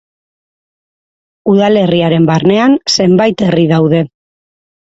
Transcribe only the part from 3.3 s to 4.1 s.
herri daude.